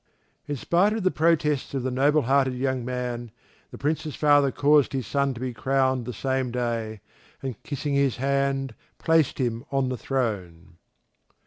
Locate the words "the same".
6.07-6.49